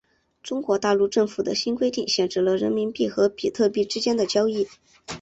[0.41, 4.67] 中国大陆政府的新规定限制了人民币和比特币之间的交易。